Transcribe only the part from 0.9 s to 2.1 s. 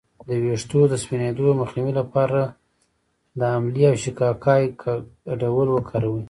سپینیدو مخنیوي